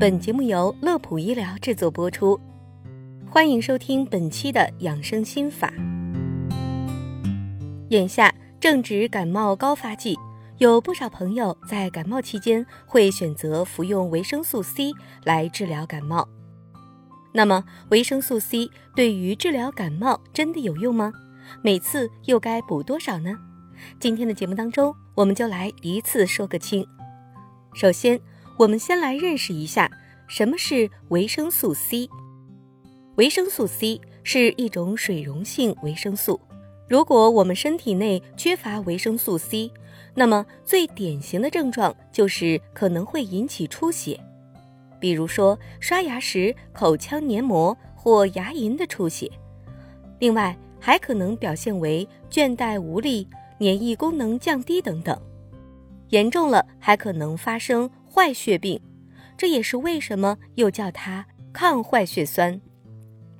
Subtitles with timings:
[0.00, 2.38] 本节目由乐普医疗制作播出，
[3.28, 5.72] 欢迎收听本期的养生心法。
[7.88, 10.16] 眼下正值感冒高发季，
[10.58, 14.92] 有不少朋友在感冒期间会选择服用维生素 C
[15.24, 16.28] 来治疗感冒。
[17.32, 21.12] 那么，维生素 C 对于治疗感冒真的有用吗？
[21.60, 23.36] 每次又该补多少呢？
[23.98, 26.86] 今天的节目当中，我们就来一次说个清。
[27.74, 28.20] 首先，
[28.58, 29.88] 我们先来认识一下
[30.26, 32.10] 什么是维生素 C。
[33.14, 36.40] 维生素 C 是一种水溶性维生素。
[36.88, 39.70] 如果我们身体内缺乏维生素 C，
[40.12, 44.18] 那么最典型的症状就是可能会引起出血，
[44.98, 49.30] 比如说刷牙时口腔黏膜或牙龈的出血。
[50.18, 53.28] 另外，还可能表现为倦怠无力。
[53.60, 55.20] 免疫功能降低等等，
[56.10, 58.80] 严重了还可能发生坏血病，
[59.36, 62.60] 这也是为什么又叫它抗坏血酸。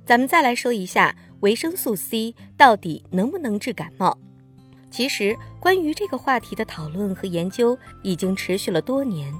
[0.05, 4.17] 咱们再来说一下维生素 C 到底能不能治感冒？
[4.91, 9.33] 其实关于这个话题的讨论和研究已经持续了多年。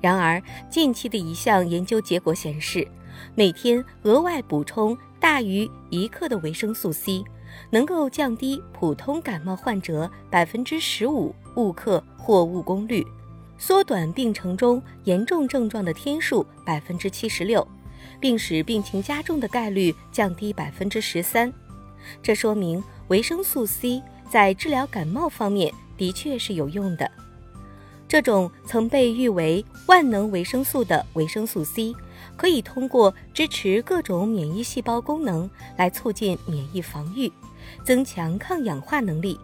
[0.00, 2.86] 然而近期的一项研究结果显示，
[3.34, 7.24] 每天额外补充大于一克的维生素 C。
[7.70, 13.06] 能够降低普通感冒患者百分之十五误克或误工率，
[13.58, 17.66] 缩短病程中严重症状的天数百分之七十六，
[18.20, 21.52] 并使病情加重的概率降低百分之十三。
[22.22, 27.10] 这说明维生素 C 在治疗感冒方面的确是有用的。
[28.06, 31.94] 这种曾被誉为万能维生素的维生素 C，
[32.36, 37.32] 可以通过支持各种免疫细胞功能来促进免疫防御。
[37.82, 39.40] 增强抗氧化能力，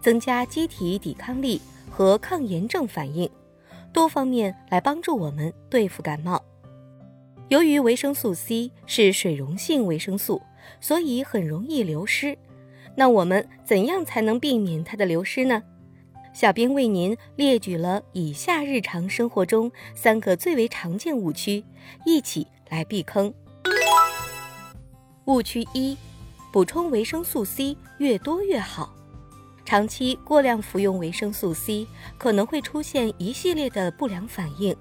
[0.00, 3.30] 增加机体抵抗力和抗炎症反应，
[3.92, 6.42] 多方面来帮助我们对付感冒。
[7.48, 10.40] 由于维生素 C 是水溶性维生素，
[10.80, 12.36] 所以很容易流失。
[12.94, 15.62] 那我们怎样才能避免它的流失呢？
[16.32, 21.64] 小编为您列举了以下日常生活中三个最为常见误区，
[22.04, 23.32] 一起来避坑。
[25.26, 25.96] 误区一。
[26.52, 28.92] 补充维生素 C 越多越好，
[29.70, 31.86] 长期过量服用维生素 C
[32.18, 34.76] 可能会出现一系列的不良反应，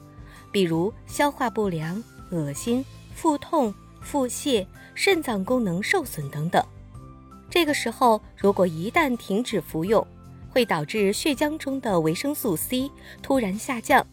[0.51, 2.83] 比如消化不良、恶心、
[3.13, 6.65] 腹痛、腹泻、肾脏功能受损等等。
[7.51, 10.03] 这个时候，如果一旦停止服用，
[10.49, 12.89] 会导致血浆中的维生素 C
[13.21, 14.07] 突然下降，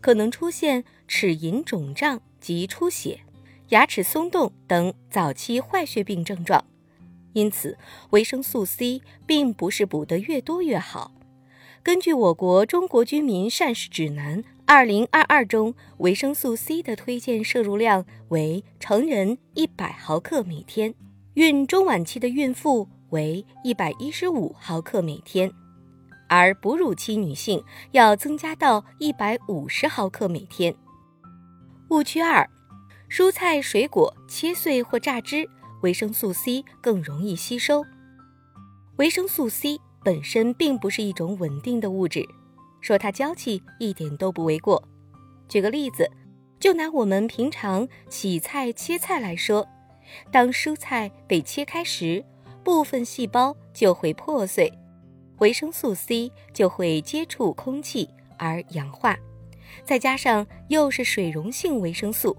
[0.00, 3.18] 可能出现齿龈肿胀及出血、
[3.70, 6.64] 牙齿松动等早期坏血病症状。
[7.32, 7.78] 因此，
[8.10, 11.12] 维生素 C 并不是补得越多越好。
[11.82, 20.94] 根据我国《中国居民膳食指南》二零二二中，维生素 C 的推荐摄入量为成人一百毫克每天，
[21.34, 25.50] 孕中晚期的孕妇为一百一十五毫克每天，
[26.28, 30.74] 而哺乳期女性要增加到一百五十毫克每天。
[31.88, 32.48] 误区二：
[33.08, 35.48] 蔬菜水果切碎或榨汁。
[35.82, 37.84] 维生素 C 更容易吸收。
[38.96, 42.26] 维生素 C 本身并不是一种稳定的物质，
[42.80, 44.82] 说它娇气一点都不为过。
[45.48, 46.10] 举个例子，
[46.58, 49.66] 就拿我们平常洗菜切菜来说，
[50.30, 52.24] 当蔬菜被切开时，
[52.62, 54.70] 部分细胞就会破碎，
[55.38, 58.08] 维生素 C 就会接触空气
[58.38, 59.16] 而氧化，
[59.82, 62.36] 再加上又是水溶性维生素。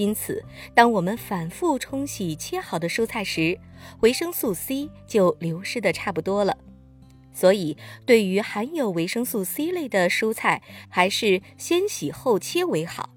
[0.00, 0.42] 因此，
[0.74, 3.58] 当我们反复冲洗切好的蔬菜时，
[4.00, 6.56] 维生素 C 就流失的差不多了。
[7.34, 13.10] 所以，对于含有维生素 C 类的蔬菜，还是先洗后切为好，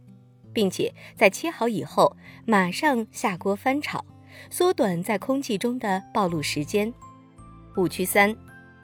[0.52, 4.04] 并且在切好以后马上下锅翻炒，
[4.50, 6.94] 缩短在空气中的暴露时间。
[7.78, 8.36] 误区三：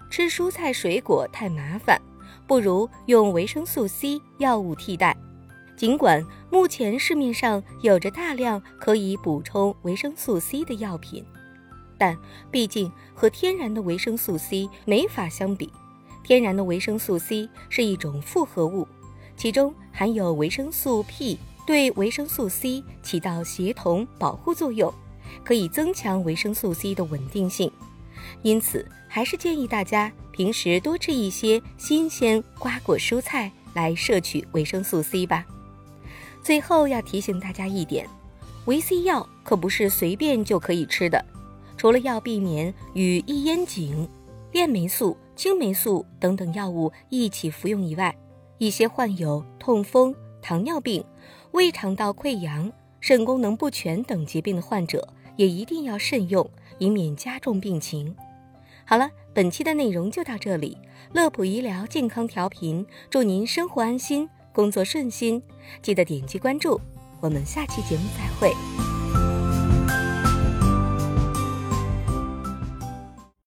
[0.10, 2.02] 吃蔬菜水果太麻烦，
[2.48, 5.18] 不如用维生素 C 药物替代。
[5.80, 6.22] 尽管
[6.52, 11.24] 目前市面上有着大量可以补充维生素 C 的药品，
[11.98, 12.18] 但
[12.52, 15.72] 毕竟和天然的维生素 C 没法相比。
[16.22, 18.86] 天然的维生素 C 是一种复合物，
[19.38, 24.94] 其中含有维生素 P，对维生素 C 起到协同保护作用，
[25.46, 27.72] 可以增强维生素 C 的稳定性。
[28.42, 35.46] 因此，还是建议大家平时多吃一些新鲜瓜果蔬菜来摄取维生素 C 吧。
[36.44, 38.08] 最后要提醒大家一点，
[38.66, 41.24] 维 C 药可不是随便就可以吃的。
[41.78, 44.08] 除了要避免与异烟肼、
[44.52, 48.16] 链霉素、青霉素等等药物一起服用以外，
[48.58, 51.04] 一些患有痛风、糖尿病、
[51.52, 55.08] 胃肠道溃疡、肾功能不全等疾病的患者
[55.38, 58.14] 也一定要慎用，以免加重病情。
[58.86, 60.78] 好了，本期的内容就到这里。
[61.14, 64.30] 乐普医疗健康调频，祝您生活安心，
[64.60, 65.42] 工作顺心。
[65.82, 66.82] 记得点击关注，
[67.22, 68.99] 我们下期节目再会。